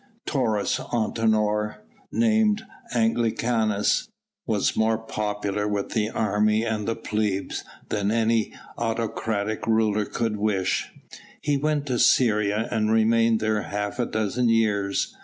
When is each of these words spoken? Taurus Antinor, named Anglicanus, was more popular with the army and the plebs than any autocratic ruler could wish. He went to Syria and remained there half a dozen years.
Taurus 0.25 0.79
Antinor, 0.79 1.75
named 2.11 2.63
Anglicanus, 2.95 4.07
was 4.47 4.75
more 4.75 4.97
popular 4.97 5.67
with 5.67 5.89
the 5.89 6.09
army 6.09 6.63
and 6.63 6.87
the 6.87 6.95
plebs 6.95 7.63
than 7.89 8.09
any 8.09 8.51
autocratic 8.79 9.67
ruler 9.67 10.05
could 10.05 10.37
wish. 10.37 10.89
He 11.39 11.55
went 11.55 11.85
to 11.85 11.99
Syria 11.99 12.67
and 12.71 12.91
remained 12.91 13.41
there 13.41 13.61
half 13.61 13.99
a 13.99 14.07
dozen 14.07 14.49
years. 14.49 15.15